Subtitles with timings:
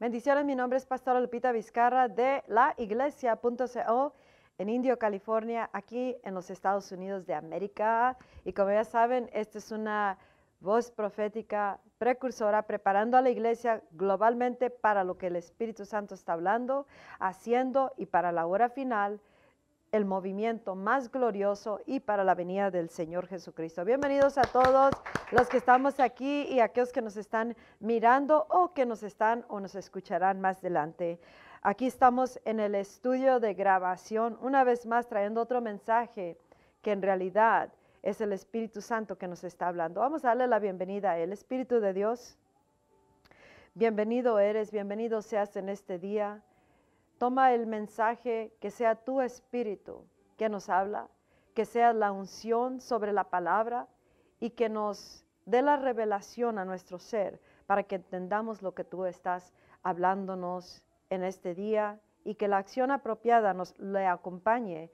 [0.00, 4.14] Bendiciones, mi nombre es Pastora Lupita Vizcarra de la iglesia.co
[4.56, 8.16] en Indio, California, aquí en los Estados Unidos de América.
[8.46, 10.16] Y como ya saben, esta es una
[10.60, 16.32] voz profética precursora preparando a la iglesia globalmente para lo que el Espíritu Santo está
[16.32, 16.86] hablando,
[17.18, 19.20] haciendo y para la hora final
[19.92, 23.84] el movimiento más glorioso y para la venida del Señor Jesucristo.
[23.84, 24.94] Bienvenidos a todos
[25.32, 29.58] los que estamos aquí y aquellos que nos están mirando o que nos están o
[29.58, 31.18] nos escucharán más adelante.
[31.62, 36.38] Aquí estamos en el estudio de grabación, una vez más trayendo otro mensaje
[36.82, 37.70] que en realidad
[38.02, 40.00] es el Espíritu Santo que nos está hablando.
[40.00, 42.38] Vamos a darle la bienvenida a el Espíritu de Dios.
[43.74, 46.42] Bienvenido eres, bienvenido seas en este día.
[47.20, 50.06] Toma el mensaje que sea tu espíritu
[50.38, 51.06] que nos habla,
[51.52, 53.88] que sea la unción sobre la palabra
[54.38, 59.04] y que nos dé la revelación a nuestro ser para que entendamos lo que tú
[59.04, 59.52] estás
[59.82, 64.90] hablándonos en este día y que la acción apropiada nos le acompañe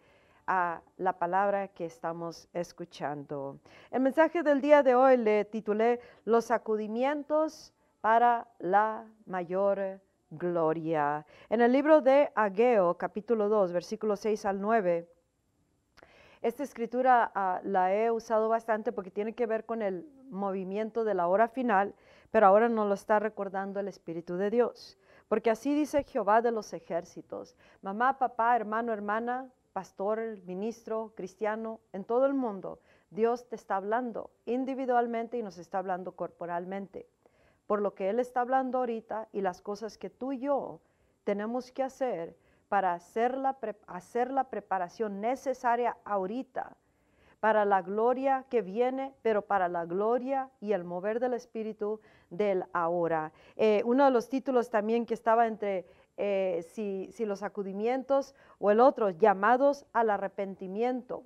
[0.48, 3.60] a la palabra que estamos escuchando.
[3.92, 11.24] El mensaje del día de hoy le titulé Los sacudimientos para la mayor gloria.
[11.48, 15.08] En el libro de Ageo, capítulo 2, versículos 6 al 9,
[16.42, 21.14] esta escritura ah, la he usado bastante porque tiene que ver con el movimiento de
[21.14, 21.94] la hora final,
[22.30, 24.98] pero ahora nos lo está recordando el Espíritu de Dios.
[25.28, 27.56] Porque así dice Jehová de los ejércitos.
[27.82, 34.30] Mamá, papá, hermano, hermana, pastor, ministro, cristiano, en todo el mundo, Dios te está hablando
[34.44, 37.08] individualmente y nos está hablando corporalmente
[37.66, 40.80] por lo que Él está hablando ahorita y las cosas que tú y yo
[41.24, 42.36] tenemos que hacer
[42.68, 46.76] para hacer la, hacer la preparación necesaria ahorita
[47.40, 52.00] para la gloria que viene, pero para la gloria y el mover del Espíritu
[52.30, 53.32] del ahora.
[53.56, 58.70] Eh, uno de los títulos también que estaba entre eh, si, si los acudimientos o
[58.70, 61.24] el otro, llamados al arrepentimiento.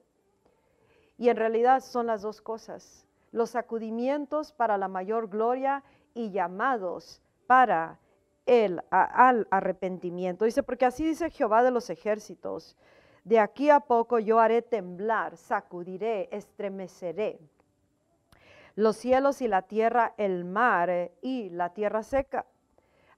[1.17, 3.07] Y en realidad son las dos cosas.
[3.31, 5.85] Los sacudimientos para la mayor gloria
[6.21, 7.99] y llamados para
[8.47, 10.45] el al arrepentimiento.
[10.45, 12.77] Dice, porque así dice Jehová de los ejércitos,
[13.25, 17.39] de aquí a poco yo haré temblar, sacudiré, estremeceré
[18.77, 22.47] los cielos y la tierra, el mar y la tierra seca.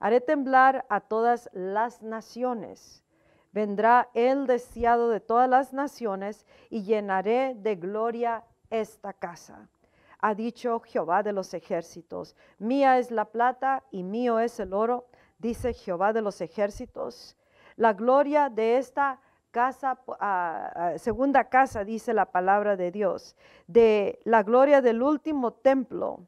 [0.01, 3.03] Haré temblar a todas las naciones.
[3.53, 9.69] Vendrá el deseado de todas las naciones y llenaré de gloria esta casa
[10.23, 12.37] ha dicho Jehová de los ejércitos.
[12.59, 15.07] Mía es la plata y mío es el oro,
[15.39, 17.37] dice Jehová de los ejércitos.
[17.77, 24.21] La gloria de esta casa, ah, ah, segunda casa, dice la palabra de Dios, de
[24.25, 26.21] la gloria del último templo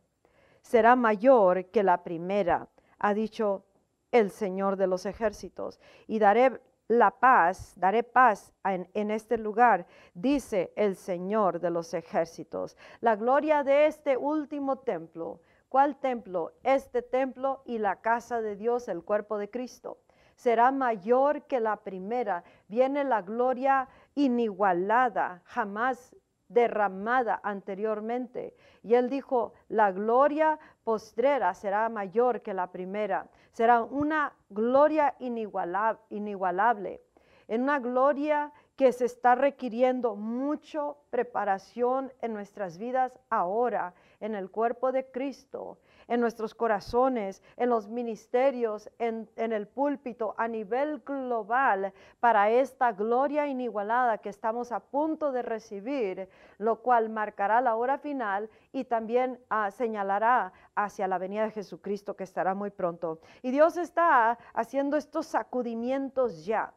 [0.60, 2.68] será mayor que la primera,
[2.98, 3.64] ha dicho
[4.10, 5.78] el Señor de los ejércitos.
[6.06, 12.76] Y daré la paz, daré paz en, este lugar, dice el Señor de los ejércitos.
[13.00, 15.40] La gloria de este último templo.
[15.68, 16.52] ¿Cuál templo?
[16.62, 19.98] Este templo y la casa de Dios, el cuerpo de Cristo.
[20.36, 22.44] Será mayor que la primera.
[22.68, 26.14] Viene la gloria inigualada, jamás
[26.48, 28.54] derramada anteriormente.
[28.82, 33.26] Y él dijo, la gloria postrera será mayor que la primera.
[33.52, 37.00] Será una gloria inigualable,
[37.48, 44.50] en una gloria que se está requiriendo mucho preparación en nuestras vidas ahora, en el
[44.50, 45.78] cuerpo de Cristo,
[46.08, 53.46] en nuestros corazones, en los ministerios, en, el púlpito, a nivel global, para esta gloria
[53.46, 56.28] inigualada que estamos a punto de recibir,
[56.58, 62.16] lo cual marcará la hora final y también ah, señalará hacia la venida de Jesucristo
[62.16, 63.20] que estará muy pronto.
[63.42, 66.72] Y Dios está haciendo estos sacudimientos ya.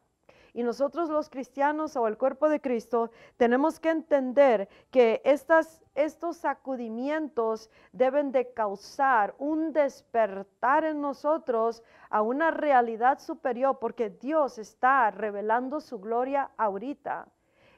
[0.58, 6.38] Y nosotros los cristianos o el cuerpo de Cristo tenemos que entender que estas, estos
[6.38, 15.12] sacudimientos deben de causar un despertar en nosotros a una realidad superior porque Dios está
[15.12, 17.28] revelando su gloria ahorita.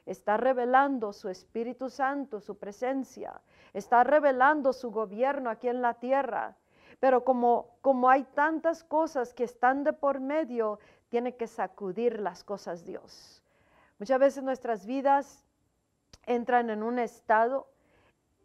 [0.06, 3.42] Está revelando su Espíritu Santo, su presencia.
[3.74, 6.56] Está revelando su gobierno aquí en la tierra.
[6.98, 10.78] Pero como, como hay tantas cosas que están de por medio,
[11.10, 13.42] tiene que sacudir las cosas Dios.
[13.98, 15.44] Muchas veces nuestras vidas
[16.24, 17.68] entran en un estado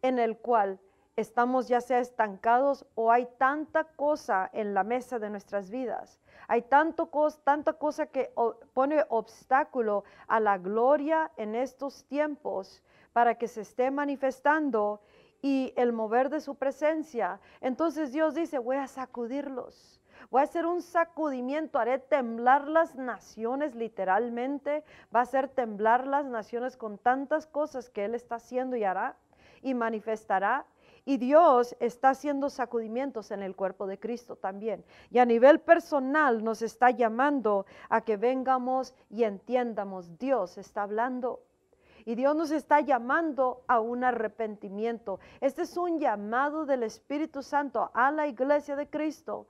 [0.01, 0.79] en el cual
[1.15, 6.19] estamos ya sea estancados o hay tanta cosa en la mesa de nuestras vidas.
[6.47, 7.09] Hay tanto
[7.43, 8.33] tanta cosa que
[8.73, 12.83] pone obstáculo a la gloria en estos tiempos
[13.13, 15.01] para que se esté manifestando
[15.41, 17.39] y el mover de su presencia.
[17.61, 23.75] Entonces Dios dice, voy a sacudirlos Voy a hacer un sacudimiento, haré temblar las naciones
[23.75, 24.83] literalmente.
[25.13, 29.17] Va a hacer temblar las naciones con tantas cosas que Él está haciendo y hará
[29.61, 30.65] y manifestará.
[31.07, 34.83] Y Dios está haciendo sacudimientos en el cuerpo de Cristo también.
[35.11, 40.17] Y a nivel personal nos está llamando a que vengamos y entiendamos.
[40.17, 41.41] Dios está hablando
[42.05, 45.19] y Dios nos está llamando a un arrepentimiento.
[45.41, 49.47] Este es un llamado del Espíritu Santo a la iglesia de Cristo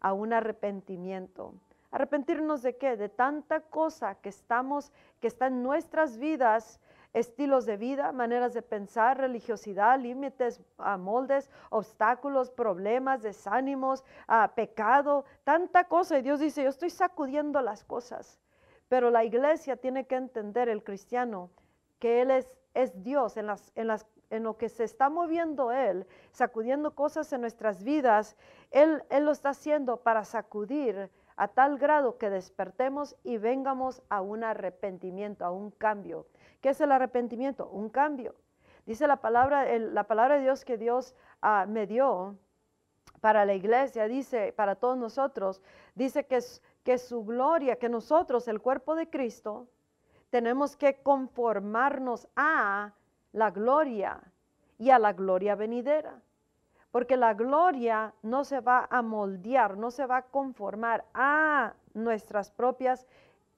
[0.00, 1.54] a un arrepentimiento.
[1.90, 2.96] ¿Arrepentirnos de qué?
[2.96, 6.80] De tanta cosa que estamos, que está en nuestras vidas,
[7.12, 15.24] estilos de vida, maneras de pensar, religiosidad, límites, ah, moldes, obstáculos, problemas, desánimos, ah, pecado,
[15.42, 16.18] tanta cosa.
[16.18, 18.40] Y Dios dice, yo estoy sacudiendo las cosas.
[18.88, 21.50] Pero la iglesia tiene que entender, el cristiano,
[21.98, 25.72] que Él es, es Dios en, las, en, las, en lo que se está moviendo
[25.72, 28.36] Él, sacudiendo cosas en nuestras vidas,
[28.70, 34.44] Él, lo está haciendo para sacudir a tal grado que despertemos y vengamos a un
[34.44, 36.26] arrepentimiento, a un cambio.
[36.60, 37.68] ¿Qué es el arrepentimiento?
[37.68, 38.34] Un cambio.
[38.86, 42.36] Dice la palabra, la palabra de Dios que Dios ah, me dio
[43.20, 45.62] para la iglesia, dice, para todos nosotros,
[45.94, 46.38] dice que,
[46.82, 49.68] que su gloria, que nosotros, el cuerpo de Cristo,
[50.30, 52.94] tenemos que conformarnos a
[53.32, 54.20] la gloria
[54.78, 56.20] y a la gloria venidera.
[56.90, 62.50] Porque la gloria no se va a moldear, no se va a conformar a nuestras
[62.50, 63.06] propias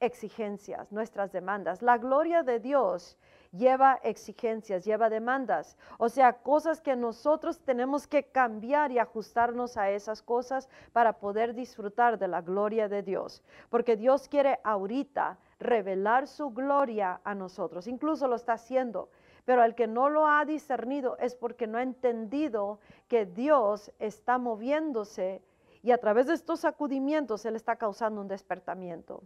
[0.00, 1.80] exigencias, nuestras demandas.
[1.80, 3.16] La gloria de Dios
[3.52, 9.90] lleva exigencias, lleva demandas, o sea, cosas que nosotros tenemos que cambiar y ajustarnos a
[9.90, 13.42] esas cosas para poder disfrutar de la gloria de Dios.
[13.70, 17.86] Porque Dios quiere ahorita revelar su gloria a nosotros.
[17.86, 19.08] Incluso lo está haciendo.
[19.44, 22.78] Pero el que no lo ha discernido es porque no ha entendido
[23.08, 25.42] que Dios está moviéndose
[25.82, 29.22] y a través de estos sacudimientos Él está causando un despertamiento.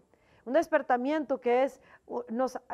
[0.46, 1.80] Un despertamiento que es,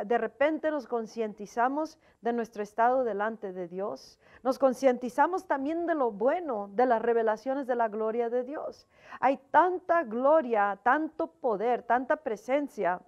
[0.05, 4.21] de repente nos concientizamos de nuestro estado delante de Dios.
[4.43, 8.87] Nos concientizamos también de lo bueno, de las revelaciones de la gloria de Dios.
[9.21, 13.01] Hay tanta gloria, tanto poder, tanta presencia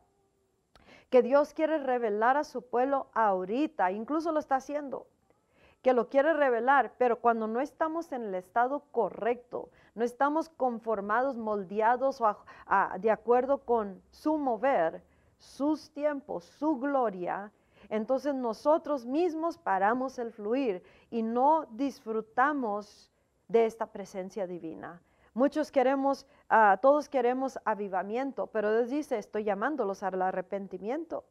[1.14, 5.06] que Dios quiere revelar a su pueblo ahorita, incluso lo está haciendo,
[5.81, 11.37] que lo quiere revelar, pero cuando no estamos en el estado correcto, no estamos conformados,
[11.37, 12.37] moldeados o
[12.99, 15.05] de acuerdo con su mover,
[15.38, 17.52] sus tiempos, su gloria,
[17.90, 20.82] entonces nosotros mismos paramos el fluir
[21.12, 23.08] y no disfrutamos
[23.46, 25.00] de esta presencia divina.
[25.36, 31.25] Muchos queremos, ah, todos queremos avivamiento, pero Dios dice, estoy llamándolos al arrepentimiento.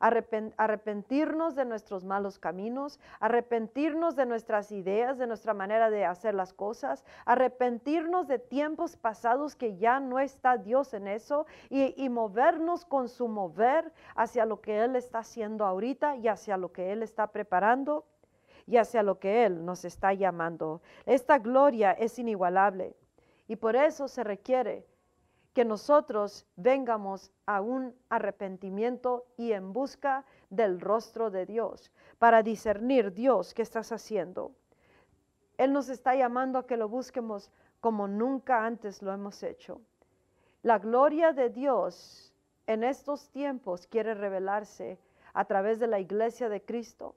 [0.00, 6.52] arrepentirnos de nuestros malos caminos, arrepentirnos de nuestras ideas, de nuestra manera de hacer las
[6.52, 12.84] cosas, arrepentirnos de tiempos pasados que ya no está Dios en eso y, y movernos
[12.84, 17.02] con su mover hacia lo que Él está haciendo ahorita y hacia lo que Él
[17.04, 18.04] está preparando
[18.66, 20.80] y hacia lo que Él nos está llamando.
[21.06, 22.96] Esta gloria es inigualable.
[23.48, 24.86] Y por eso se requiere
[25.52, 33.12] que nosotros vengamos a un arrepentimiento y en busca del rostro de Dios, para discernir
[33.12, 34.52] Dios qué estás haciendo.
[35.58, 37.50] Él nos está llamando a que lo busquemos
[37.80, 39.80] como nunca antes lo hemos hecho.
[40.62, 42.32] La gloria de Dios
[42.66, 44.98] en estos tiempos quiere revelarse
[45.34, 47.14] a través de la iglesia de Cristo,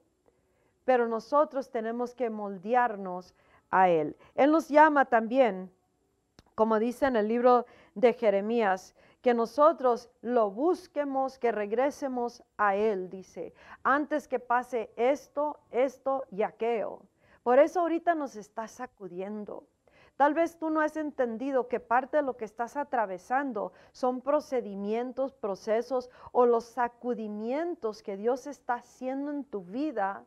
[0.84, 3.34] pero nosotros tenemos que moldearnos
[3.70, 4.16] a Él.
[4.34, 5.70] Él nos llama también
[6.56, 13.10] como dice en el libro de Jeremías, que nosotros lo busquemos, que regresemos a Él,
[13.10, 17.02] dice, antes que pase esto, esto y aquello.
[17.42, 19.64] Por eso ahorita nos está sacudiendo.
[20.16, 25.34] Tal vez tú no has entendido que parte de lo que estás atravesando son procedimientos,
[25.34, 30.24] procesos o los sacudimientos que Dios está haciendo en tu vida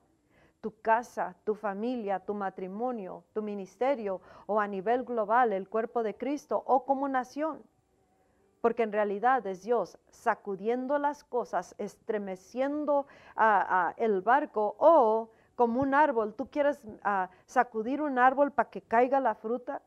[0.61, 6.15] tu casa, tu familia, tu matrimonio, tu ministerio o a nivel global el cuerpo de
[6.15, 7.63] Cristo o como nación.
[8.61, 13.07] Porque en realidad es Dios sacudiendo las cosas, estremeciendo
[13.95, 16.33] el barco o como un árbol.
[16.33, 16.81] ¿Tú quieres
[17.45, 19.81] sacudir un árbol para que caiga la fruta?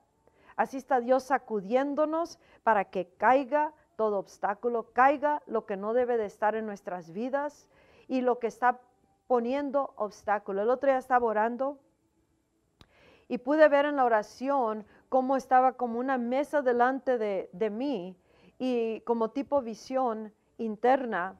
[0.57, 6.25] Así está Dios sacudiéndonos para que caiga todo obstáculo, caiga lo que no debe de
[6.25, 7.69] estar en nuestras vidas
[8.09, 8.81] y lo que está
[9.33, 10.65] poniendo obstáculos.
[10.65, 11.79] El otro día estaba orando
[13.29, 18.15] y pude ver en la oración cómo estaba como una mesa delante de, de mí
[18.59, 21.39] y como tipo visión interna.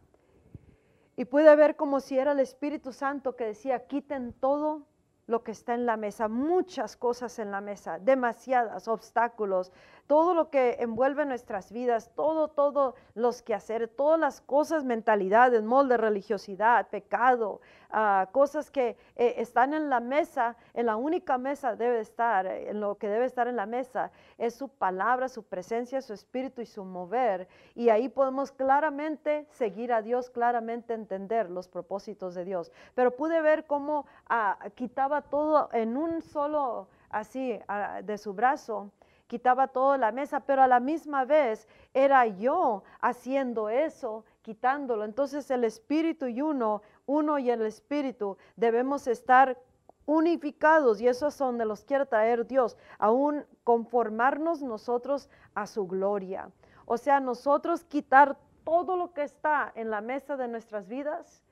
[1.17, 4.87] Y pude ver como si era el Espíritu Santo que decía, quiten todo
[5.27, 9.71] lo que está en la mesa, muchas cosas en la mesa, demasiadas obstáculos,
[10.07, 15.63] todo lo que envuelve nuestras vidas, todo, todo los que hacer, todas las cosas, mentalidades,
[15.63, 21.77] molde, religiosidad, pecado, ah, cosas que eh, están en la mesa, en la única mesa
[21.77, 26.03] debe estar, en lo que debe estar en la mesa, es su palabra, su presencia,
[26.03, 27.49] su espíritu y su mover.
[27.75, 32.73] Y ahí podemos claramente seguir a Dios, claramente entender los propósitos de Dios.
[32.95, 38.91] Pero pude ver cómo ah, quitaba todo en un solo, así, ah, de su brazo
[39.33, 45.05] quitaba toda la mesa, pero a la misma vez era yo haciendo eso, quitándolo.
[45.05, 49.57] Entonces el espíritu y uno, uno y el espíritu, debemos estar
[50.05, 56.51] unificados y eso es donde los quiere traer Dios, aún conformarnos nosotros a su gloria.
[56.85, 61.43] O sea, nosotros quitar todo lo que está en la mesa de nuestras vidas,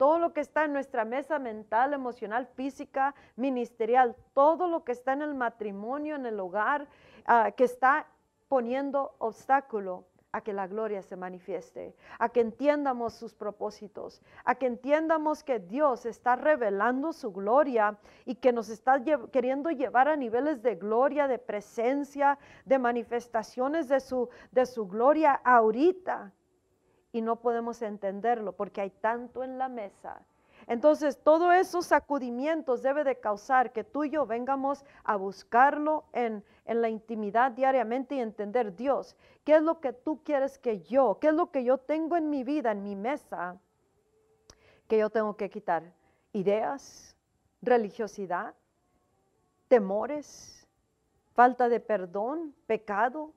[0.00, 5.12] todo lo que está en nuestra mesa mental, emocional, física, ministerial, todo lo que está
[5.12, 6.88] en el matrimonio, en el hogar,
[7.32, 8.06] Ah, que está
[8.48, 14.66] poniendo obstáculo a que la gloria se manifieste, a que entiendamos sus propósitos, a que
[14.66, 20.62] entiendamos que Dios está revelando su gloria y que nos está queriendo llevar a niveles
[20.62, 26.32] de gloria, de presencia, de manifestaciones de su, de su gloria ahorita.
[27.12, 30.22] Y no podemos entenderlo porque hay tanto en la mesa.
[30.66, 36.44] Entonces, todos esos sacudimientos debe de causar que tú y yo vengamos a buscarlo en,
[36.64, 41.18] en, la intimidad diariamente y entender, Dios, ¿qué es lo que tú quieres que yo,
[41.20, 43.58] qué es lo que yo tengo en mi vida, en mi mesa,
[44.86, 45.82] que yo tengo que quitar?
[46.32, 47.16] Ideas,
[47.62, 48.54] religiosidad,
[49.68, 50.66] temores,
[51.32, 53.32] falta de perdón, pecado.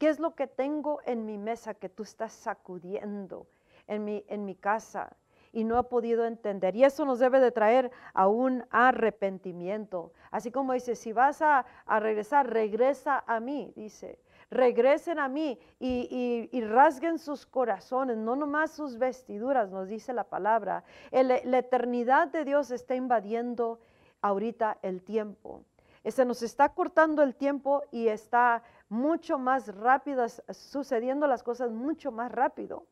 [0.00, 3.46] ¿Qué es lo que tengo en mi mesa que tú estás sacudiendo
[3.86, 5.14] en mi, en mi casa?
[5.52, 6.76] y no ha podido entender.
[6.76, 10.12] Y eso nos debe de traer a un arrepentimiento.
[10.30, 11.66] Así como dice, si vas a,
[11.98, 14.20] regresar, regresa a mí, dice.
[14.48, 20.84] Regresen a mí y, rasguen sus corazones, no nomás sus vestiduras, nos dice la palabra.
[21.10, 23.80] la eternidad de Dios está invadiendo
[24.22, 25.64] ahorita el tiempo.
[26.04, 32.10] Se nos está cortando el tiempo y está mucho más rápido, sucediendo las cosas mucho
[32.10, 32.86] más rápido.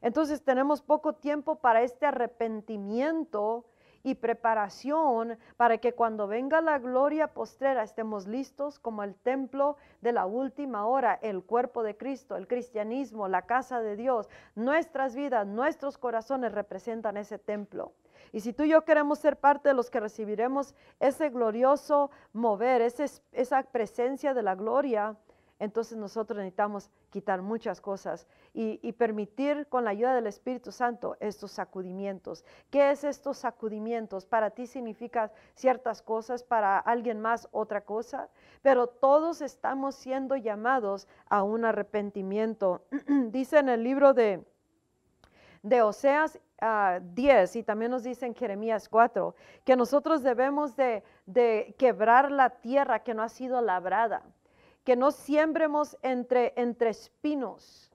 [0.00, 3.64] Entonces tenemos poco tiempo para este arrepentimiento
[4.02, 10.12] y preparación para que cuando venga la gloria postrera estemos listos como el templo de
[10.12, 14.28] la última hora, el cuerpo de Cristo, el cristianismo, la casa de Dios.
[14.54, 17.92] Nuestras vidas, nuestros corazones representan ese templo.
[18.32, 22.82] Y si tú y yo queremos ser parte de los que recibiremos ese glorioso mover,
[22.82, 25.16] esa presencia de la gloria,
[25.58, 31.52] entonces nosotros necesitamos quitar muchas cosas y, permitir con la ayuda del Espíritu Santo estos
[31.52, 32.44] sacudimientos.
[32.70, 34.24] ¿Qué es estos sacudimientos?
[34.24, 38.28] Para ti significa ciertas cosas, para alguien más otra cosa,
[38.62, 42.82] pero todos estamos siendo llamados a un arrepentimiento.
[43.30, 44.44] dice en el libro de,
[45.62, 47.00] de Oseas 10 ah,
[47.58, 49.34] y también nos dice en Jeremías 4
[49.64, 54.22] que nosotros debemos de, de quebrar la tierra que no ha sido labrada
[54.88, 57.92] que no siembremos entre, entre espinos,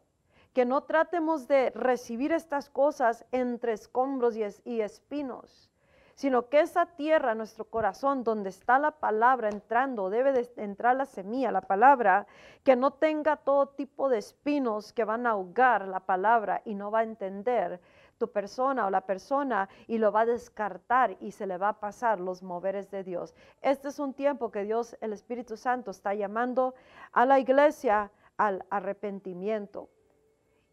[0.53, 5.71] que no tratemos de recibir estas cosas entre escombros y espinos,
[6.15, 11.05] sino que esa tierra, nuestro corazón, donde está la palabra entrando, debe de entrar la
[11.05, 12.27] semilla, la palabra,
[12.63, 16.91] que no tenga todo tipo de espinos que van a ahogar la palabra y no
[16.91, 17.79] va a entender,
[18.27, 22.19] persona o la persona y lo va a descartar y se le va a pasar
[22.19, 23.33] los moveres de Dios.
[23.61, 26.75] Este es un tiempo que Dios, el Espíritu Santo, está llamando
[27.11, 29.89] a la iglesia al arrepentimiento.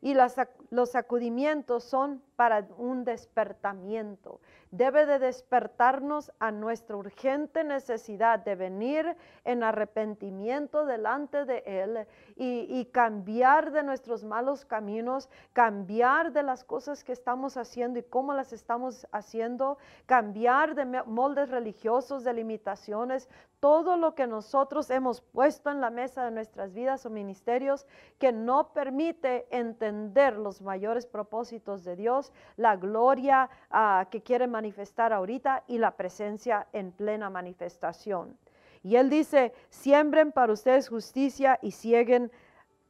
[0.03, 4.41] Y los sacudimientos son para un despertamiento.
[4.71, 9.15] Debe de despertarnos a nuestra urgente necesidad de venir
[9.45, 17.05] en arrepentimiento delante de Él y, cambiar de nuestros malos caminos, cambiar de las cosas
[17.05, 19.77] que estamos haciendo y cómo las estamos haciendo,
[20.07, 23.29] cambiar de moldes religiosos, de limitaciones,
[23.61, 27.87] todo lo que nosotros hemos puesto en la mesa de nuestras vidas o ministerios
[28.19, 35.13] que no permite entender los mayores propósitos de Dios la gloria ah, que quiere manifestar
[35.13, 38.37] ahorita y la presencia en plena manifestación.
[38.83, 42.33] Y él dice, siembren para ustedes justicia y sieguen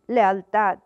[0.06, 0.78] lealtad.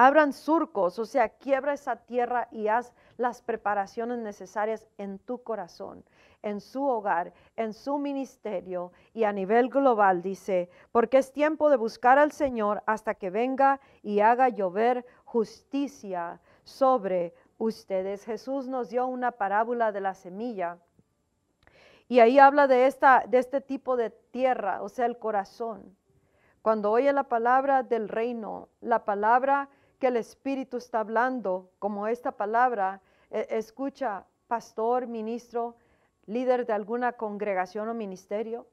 [0.00, 6.04] Abran surcos, o sea, quiebra esa tierra y haz las preparaciones necesarias en tu corazón,
[6.40, 11.78] en su hogar, en su ministerio y a nivel global, dice, porque es tiempo de
[11.78, 18.24] buscar al Señor hasta que venga y haga llover justicia sobre ustedes.
[18.24, 20.78] Jesús nos dio una parábola de la semilla
[22.06, 25.96] Y ahí habla de, esta, de este tipo de tierra, o sea, el corazón.
[26.62, 32.32] Cuando oye la palabra del reino, la palabra que el Espíritu está hablando, como esta
[32.32, 33.00] palabra,
[33.30, 35.76] e, escucha, pastor, ministro,
[36.26, 38.66] líder de alguna congregación o ministerio,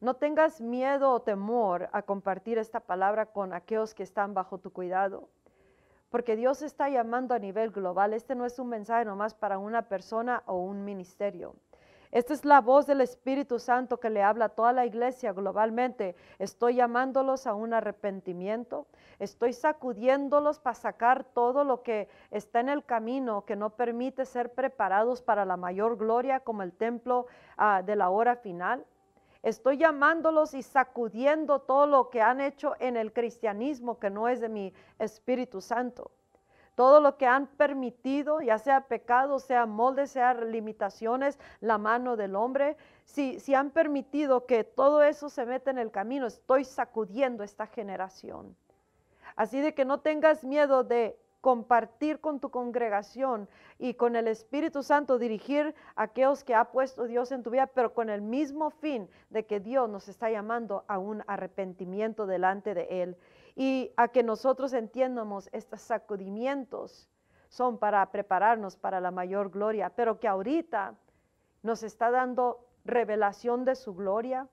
[0.00, 4.72] no tengas miedo o temor a compartir esta palabra con aquellos que están bajo tu
[4.72, 5.28] cuidado,
[6.08, 8.14] porque Dios está llamando a nivel global.
[8.14, 11.54] Este no es un mensaje nomás para una persona o un ministerio.
[12.12, 16.16] Esta es la voz del Espíritu Santo que le habla a toda la iglesia globalmente.
[16.40, 18.88] Estoy llamándolos a un arrepentimiento.
[19.20, 24.52] Estoy sacudiéndolos para sacar todo lo que está en el camino que no permite ser
[24.52, 27.26] preparados para la mayor gloria como el templo
[27.56, 28.84] ah, de la hora final.
[29.44, 34.40] Estoy llamándolos y sacudiendo todo lo que han hecho en el cristianismo que no es
[34.40, 36.10] de mi Espíritu Santo
[36.74, 42.36] todo lo que han permitido, ya sea pecado, sea molde, sea limitaciones, la mano del
[42.36, 47.42] hombre, si, si han permitido que todo eso se meta en el camino, estoy sacudiendo
[47.44, 48.56] esta generación.
[49.36, 53.48] Así de que no tengas miedo de compartir con tu congregación
[53.78, 57.66] y con el Espíritu Santo dirigir a aquellos que ha puesto Dios en tu vida,
[57.66, 62.74] pero con el mismo fin de que Dios nos está llamando a un arrepentimiento delante
[62.74, 63.16] de Él
[63.60, 67.10] y a que nosotros entiendamos estos sacudimientos
[67.50, 70.94] son para prepararnos para la mayor gloria, pero que ahorita
[71.62, 74.48] nos está dando revelación de su gloria.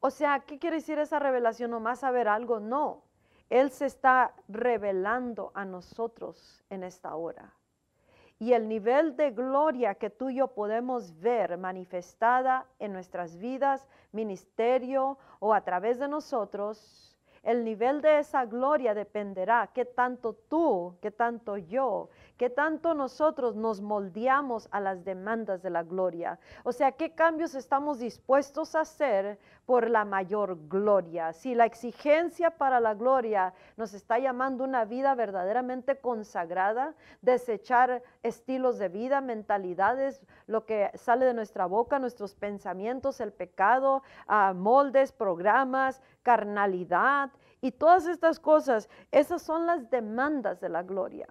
[0.00, 1.70] O sea, ¿qué quiere decir esa revelación?
[1.70, 2.60] ¿Nomás saber algo?
[2.60, 3.02] No.
[3.50, 7.52] Él se está revelando a nosotros en esta hora.
[8.38, 13.86] Y el nivel de gloria que tú y yo podemos ver manifestada en nuestras vidas,
[14.12, 17.11] ministerio o a través de nosotros,
[17.42, 22.08] el nivel de esa gloria dependerá qué tanto tú, qué tanto yo,
[22.42, 26.40] qué tanto nosotros nos moldeamos a las demandas de la gloria.
[26.64, 31.32] O sea, qué cambios estamos dispuestos a hacer por la mayor gloria.
[31.34, 38.76] Si la exigencia para la gloria nos está llamando una vida verdaderamente consagrada, desechar estilos
[38.76, 45.12] de vida, mentalidades, lo que sale de nuestra boca, nuestros pensamientos, el pecado, ah, moldes,
[45.12, 51.28] programas, carnalidad y todas estas cosas, esas son las demandas de la gloria.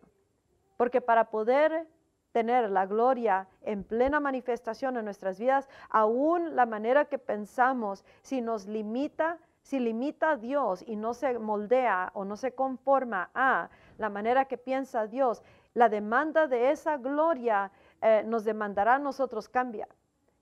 [0.81, 1.87] Porque para poder
[2.31, 8.41] tener la gloria en plena manifestación en nuestras vidas, aún la manera que pensamos, si
[8.41, 13.69] nos limita, si limita a Dios y no se moldea o no se conforma a
[13.99, 15.43] la manera que piensa Dios,
[15.75, 19.87] la demanda de esa gloria eh, nos demandará a nosotros cambia.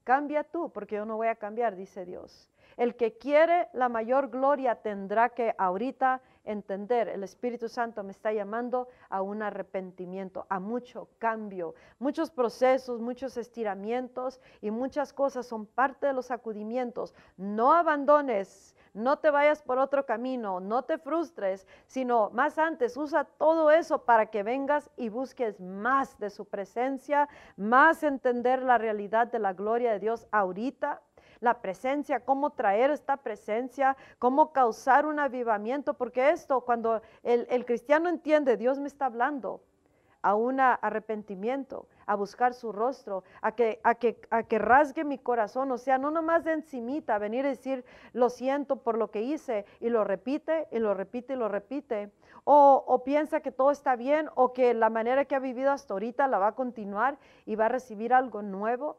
[0.06, 2.49] Cambia tú, porque yo no voy a cambiar, dice Dios.
[2.78, 8.33] El que quiere la mayor gloria tendrá que ahorita entender, el Espíritu Santo me está
[8.33, 11.75] llamando a un arrepentimiento, a mucho cambio.
[11.99, 17.13] Muchos procesos, muchos estiramientos y muchas cosas son parte de los sacudimientos.
[17.38, 23.25] No abandones, no te vayas por otro camino, no te frustres, sino más antes usa
[23.25, 29.27] todo eso para que vengas y busques más de su presencia, más entender la realidad
[29.27, 31.01] de la gloria de Dios ahorita
[31.39, 38.10] la presencia, cómo traer esta presencia, cómo causar un avivamiento, porque esto, cuando el, cristiano
[38.10, 39.62] entiende, Dios me está hablando
[40.21, 45.17] a un arrepentimiento, a buscar su rostro, a que, a, que, a que rasgue mi
[45.17, 49.21] corazón, o sea, no nomás de encimita, venir a decir, lo siento por lo que
[49.21, 52.12] hice, y lo repite, y lo repite, y lo repite,
[52.43, 55.93] o, o, piensa que todo está bien, o que la manera que ha vivido hasta
[55.93, 58.97] ahorita la va a continuar y va a recibir algo nuevo.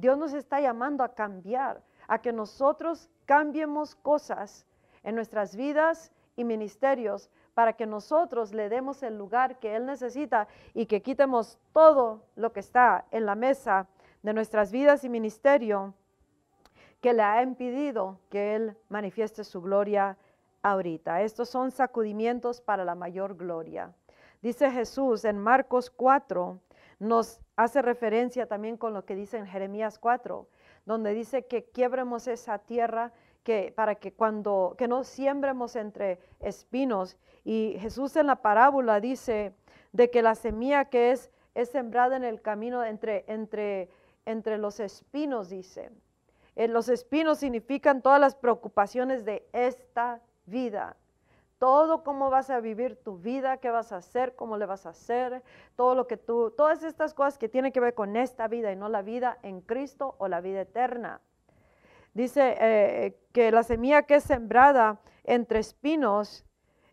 [0.00, 4.66] Dios nos está llamando a cambiar, a que nosotros cambiemos cosas
[5.02, 10.48] en nuestras vidas y ministerios para que nosotros le demos el lugar que Él necesita
[10.72, 13.88] y que quitemos todo lo que está en la mesa
[14.22, 15.94] de nuestras vidas y ministerio
[17.00, 20.16] que le ha impedido que Él manifieste su gloria
[20.62, 21.22] ahorita.
[21.22, 23.92] Estos son sacudimientos para la mayor gloria.
[24.42, 26.58] Dice Jesús en Marcos 4,
[26.98, 30.48] nos hace referencia también con lo que dice en Jeremías 4,
[30.86, 37.16] donde dice que quiebremos esa tierra que para que cuando que no siembremos entre espinos
[37.44, 39.54] y Jesús en la parábola dice
[39.92, 43.88] de que la semilla que es es sembrada en el camino entre entre
[44.26, 45.90] entre los espinos dice.
[46.56, 50.96] Eh, los espinos significan todas las preocupaciones de esta vida
[51.60, 54.88] todo cómo vas a vivir tu vida, qué vas a hacer, cómo le vas a
[54.88, 55.44] hacer,
[55.76, 58.76] todo lo que tú, todas estas cosas que tienen que ver con esta vida y
[58.76, 61.20] no la vida en Cristo o la vida eterna.
[62.14, 66.46] Dice eh, que la semilla que es sembrada entre espinos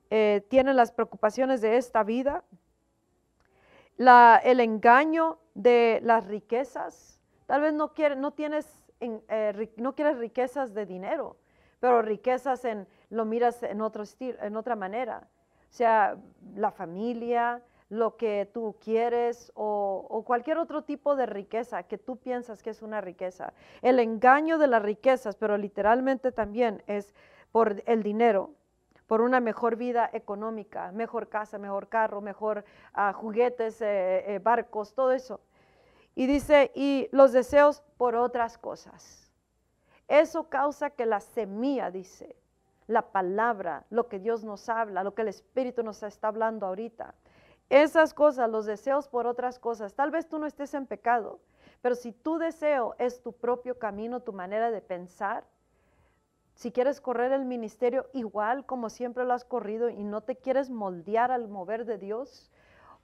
[0.10, 2.44] eh, tiene las preocupaciones de esta vida,
[3.98, 8.68] el engaño de las riquezas, Tal vez no, quiere, no, tienes,
[9.00, 11.38] eh, no quieres riquezas de dinero,
[11.80, 15.28] pero riquezas en, lo miras en, otro estilo, en otra manera.
[15.70, 16.18] O sea,
[16.56, 22.62] la familia, lo que tú quieres o, cualquier otro tipo de riqueza que tú piensas
[22.62, 23.54] que es una riqueza.
[23.82, 27.14] El engaño de las riquezas, pero literalmente también es
[27.52, 28.52] por el dinero,
[29.08, 34.94] por una mejor vida económica, mejor casa, mejor carro, mejor ah, juguetes, eh, eh, barcos,
[34.94, 35.40] todo eso.
[36.14, 39.32] Y dice, y los deseos por otras cosas.
[40.08, 42.36] Eso causa que la semilla, dice,
[42.88, 47.14] la palabra, lo que Dios nos habla, lo que el Espíritu nos está hablando ahorita.
[47.70, 51.42] Esas cosas, los deseos por otras cosas, tal vez tú no estés en pecado,
[51.82, 55.46] pero si tu deseo es tu propio camino, tu manera de pensar,
[56.56, 60.70] si quieres correr el ministerio igual como siempre lo has corrido y no te quieres
[60.70, 62.50] moldear al mover de Dios,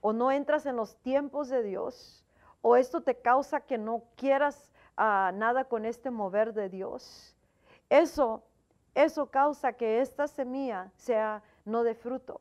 [0.00, 2.24] o no entras en los tiempos de Dios,
[2.62, 7.36] o esto te causa que no quieras ah, nada con este mover de Dios,
[7.90, 8.42] eso,
[8.94, 12.40] eso causa que esta semilla sea no de fruto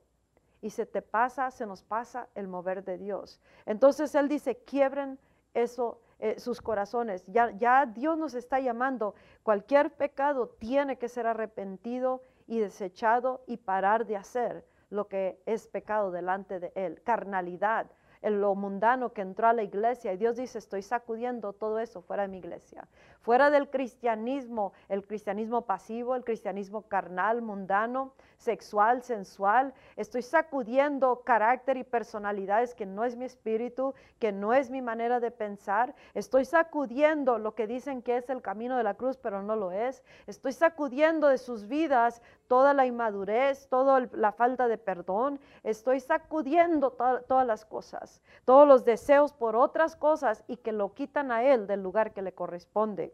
[0.61, 3.41] y se te pasa, se nos pasa el mover de Dios.
[3.65, 5.19] Entonces Él dice, quiebren
[5.53, 7.25] eso, eh, sus corazones.
[7.27, 9.13] Ya, ya Dios nos está llamando.
[9.43, 15.67] Cualquier pecado tiene que ser arrepentido y desechado y parar de hacer lo que es
[15.67, 17.01] pecado delante de Él.
[17.03, 17.87] Carnalidad,
[18.23, 20.11] en lo mundano que entró a la iglesia.
[20.13, 22.87] Y Dios dice, estoy sacudiendo todo eso fuera de mi iglesia,
[23.21, 31.77] fuera del cristianismo, el cristianismo pasivo, el cristianismo carnal, mundano, sexual, sensual, estoy sacudiendo carácter
[31.77, 36.45] y personalidades que no es mi espíritu, que no es mi manera de pensar, estoy
[36.45, 40.03] sacudiendo lo que dicen que es el camino de la cruz, pero no lo es,
[40.27, 46.91] estoy sacudiendo de sus vidas toda la inmadurez, toda la falta de perdón, estoy sacudiendo
[46.91, 51.67] todas las cosas, todos los deseos por otras cosas y que lo quitan a Él
[51.67, 53.13] del lugar que le corresponde.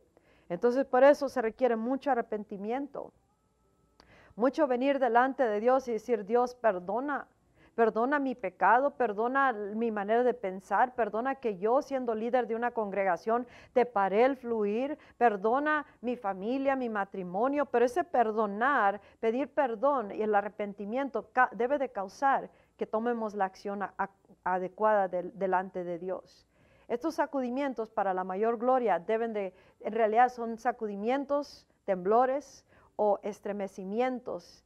[0.50, 3.14] Entonces por eso se requiere mucho arrepentimiento,
[4.36, 7.28] mucho venir delante de Dios y decir, Dios, perdona,
[7.76, 12.72] perdona mi pecado, perdona mi manera de pensar, perdona que yo siendo líder de una
[12.72, 20.12] congregación te paré el fluir, perdona mi familia, mi matrimonio, pero ese perdonar, pedir perdón
[20.12, 23.82] y el arrepentimiento debe de causar que tomemos la acción
[24.44, 26.48] adecuada delante de Dios.
[26.88, 34.66] Estos sacudimientos para la mayor gloria deben de, en realidad son sacudimientos, temblores o estremecimientos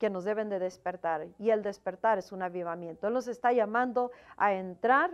[0.00, 1.28] que nos deben de despertar.
[1.38, 3.06] Y el despertar es un avivamiento.
[3.06, 5.10] Él nos está llamando a entrar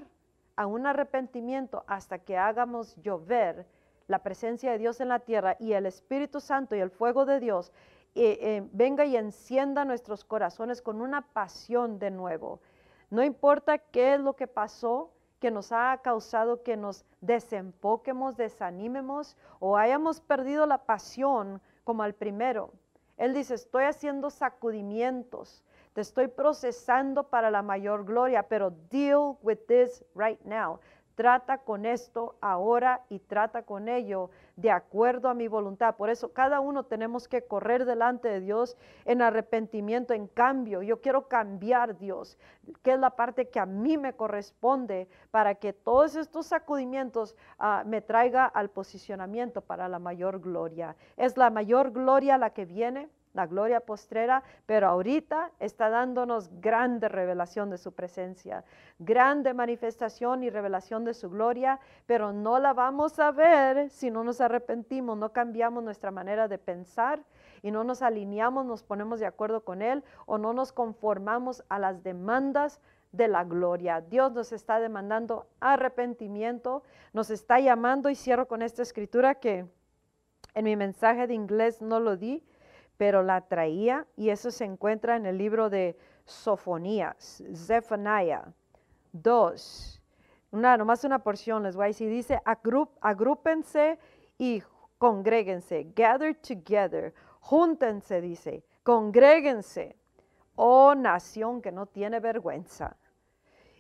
[0.54, 3.66] a un arrepentimiento hasta que hagamos llover
[4.06, 7.40] la presencia de Dios en la tierra y el Espíritu Santo y el fuego de
[7.40, 7.72] Dios
[8.14, 12.60] eh, eh, venga y encienda nuestros corazones con una pasión de nuevo.
[13.10, 19.36] No importa qué es lo que pasó, que nos ha causado que nos desenfoquemos, desanimemos
[19.58, 22.70] o hayamos perdido la pasión como al primero.
[23.16, 25.62] Él dice, estoy haciendo sacudimientos,
[25.94, 30.78] te estoy procesando para la mayor gloria, pero deal with this right now.
[31.16, 35.96] Trata con esto ahora y trata con ello de acuerdo a mi voluntad.
[35.96, 38.76] Por eso cada uno tenemos que correr delante de Dios
[39.06, 40.82] en arrepentimiento, en cambio.
[40.82, 42.36] Yo quiero cambiar Dios,
[42.82, 47.82] que es la parte que a mí me corresponde para que todos estos sacudimientos ah,
[47.86, 50.96] me traiga al posicionamiento para la mayor gloria.
[51.16, 57.08] Es la mayor gloria la que viene la gloria postrera, pero ahorita está dándonos grande
[57.08, 58.64] revelación de su presencia,
[58.98, 64.24] grande manifestación y revelación de su gloria, pero no la vamos a ver si no
[64.24, 67.22] nos arrepentimos, no cambiamos nuestra manera de pensar
[67.62, 71.78] y no nos alineamos, nos ponemos de acuerdo con Él o no nos conformamos a
[71.78, 72.80] las demandas
[73.12, 74.00] de la gloria.
[74.00, 79.66] Dios nos está demandando arrepentimiento, nos está llamando y cierro con esta escritura que
[80.56, 82.42] en mi mensaje de inglés no lo di,
[82.96, 88.44] pero la traía y eso se encuentra en el libro de Sofonías, Zephaniah
[89.12, 90.02] 2.
[90.52, 93.98] Una, nomás una porción les voy a decir, dice, agrúpense
[94.38, 94.62] y
[94.98, 99.96] congréguense, gather together, júntense, dice, congréguense,
[100.54, 102.96] oh nación que no tiene vergüenza.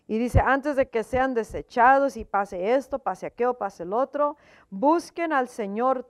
[0.08, 4.36] Y dice, antes de que sean desechados y pase esto, pase aquello, pase el otro,
[4.70, 6.08] busquen al Señor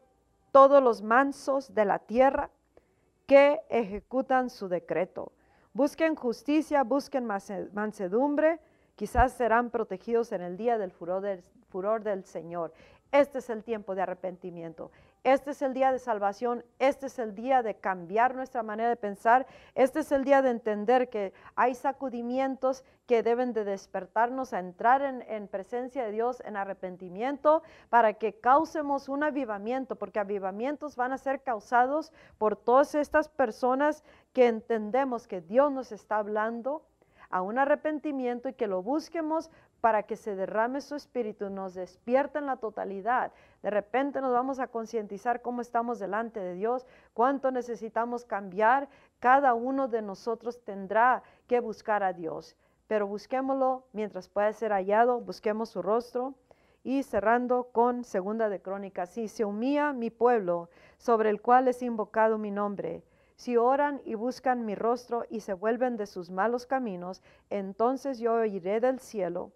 [0.52, 2.50] todos los mansos de la tierra
[3.26, 5.32] que ejecutan su decreto.
[5.72, 8.60] Busquen justicia, busquen mansedumbre,
[8.94, 12.72] quizás serán protegidos en el día del furor del, furor del Señor.
[13.12, 14.90] Este es el tiempo de arrepentimiento.
[15.26, 18.94] Este es el día de salvación, este es el día de cambiar nuestra manera de
[18.94, 24.60] pensar, este es el día de entender que hay sacudimientos que deben de despertarnos a
[24.60, 30.94] entrar en, en presencia de Dios en arrepentimiento para que causemos un avivamiento, porque avivamientos
[30.94, 36.84] van a ser causados por todas estas personas que entendemos que Dios nos está hablando
[37.30, 42.38] a un arrepentimiento y que lo busquemos para que se derrame su espíritu, nos despierta
[42.38, 43.32] en la totalidad.
[43.62, 48.88] De repente nos vamos a concientizar cómo estamos delante de Dios, cuánto necesitamos cambiar.
[49.20, 55.20] Cada uno de nosotros tendrá que buscar a Dios, pero busquémoslo mientras pueda ser hallado,
[55.20, 56.34] busquemos su rostro.
[56.82, 61.82] Y cerrando con segunda de crónicas, si se humilla mi pueblo, sobre el cual es
[61.82, 63.02] invocado mi nombre,
[63.34, 68.34] si oran y buscan mi rostro y se vuelven de sus malos caminos, entonces yo
[68.34, 69.50] oiré del cielo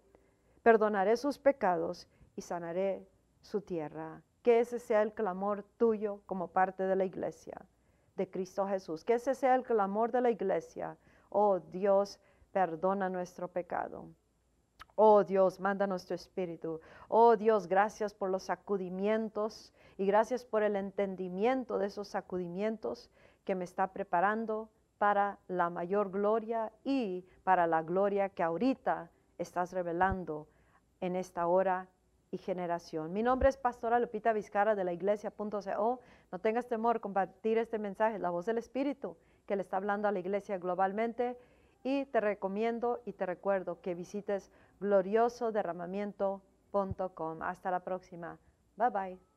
[0.63, 3.07] perdonaré sus pecados y sanaré
[3.41, 4.21] su tierra.
[4.41, 7.65] Que ese sea el clamor tuyo como parte de la iglesia
[8.15, 9.03] de Cristo Jesús.
[9.03, 10.97] Que ese sea el clamor de la iglesia.
[11.29, 12.19] Oh Dios,
[12.51, 14.07] perdona nuestro pecado.
[14.95, 16.81] Oh Dios, manda nuestro espíritu.
[17.07, 23.09] Oh Dios, gracias por los sacudimientos y gracias por el entendimiento de esos sacudimientos
[23.45, 29.09] que me está preparando para la mayor gloria y para la gloria que ahorita
[29.41, 30.47] estás revelando
[30.99, 31.87] en esta hora
[32.31, 33.11] y generación.
[33.11, 35.99] Mi nombre es Pastora Lupita Vizcara de la iglesia.co.
[36.31, 40.11] No tengas temor compartir este mensaje, la voz del Espíritu que le está hablando a
[40.11, 41.37] la iglesia globalmente.
[41.83, 47.41] Y te recomiendo y te recuerdo que visites gloriosoderramamiento.com.
[47.41, 48.37] Hasta la próxima.
[48.77, 49.30] Bye bye.